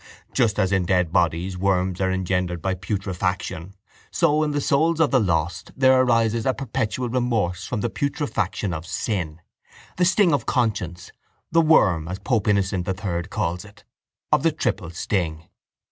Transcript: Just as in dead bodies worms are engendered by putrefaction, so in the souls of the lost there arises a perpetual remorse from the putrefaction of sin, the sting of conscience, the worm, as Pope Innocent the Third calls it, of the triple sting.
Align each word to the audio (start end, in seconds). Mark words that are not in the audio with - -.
Just 0.33 0.57
as 0.57 0.71
in 0.71 0.85
dead 0.85 1.11
bodies 1.13 1.59
worms 1.59 2.01
are 2.01 2.11
engendered 2.11 2.59
by 2.59 2.73
putrefaction, 2.73 3.75
so 4.09 4.41
in 4.41 4.49
the 4.49 4.59
souls 4.59 4.99
of 4.99 5.11
the 5.11 5.19
lost 5.19 5.71
there 5.77 6.01
arises 6.01 6.43
a 6.47 6.55
perpetual 6.55 7.07
remorse 7.07 7.67
from 7.67 7.81
the 7.81 7.89
putrefaction 7.91 8.73
of 8.73 8.87
sin, 8.87 9.41
the 9.97 10.05
sting 10.05 10.33
of 10.33 10.47
conscience, 10.47 11.11
the 11.51 11.61
worm, 11.61 12.07
as 12.07 12.17
Pope 12.17 12.47
Innocent 12.47 12.87
the 12.87 12.95
Third 12.95 13.29
calls 13.29 13.63
it, 13.63 13.83
of 14.31 14.41
the 14.41 14.51
triple 14.51 14.89
sting. 14.89 15.43